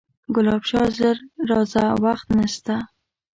[0.35, 1.17] ګلاب شاه ژر
[1.49, 2.75] راځه وخت نسته